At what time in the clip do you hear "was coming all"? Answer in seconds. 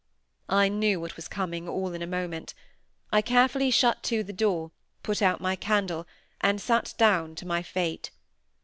1.15-1.93